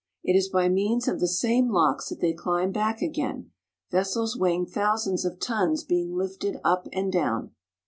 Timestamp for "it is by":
0.23-0.67